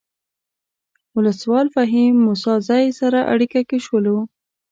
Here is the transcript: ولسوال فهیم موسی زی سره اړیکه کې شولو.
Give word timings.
ولسوال 1.15 1.67
فهیم 1.75 2.13
موسی 2.25 2.55
زی 2.67 2.85
سره 2.99 3.19
اړیکه 3.33 3.61
کې 3.69 3.77
شولو. 3.85 4.17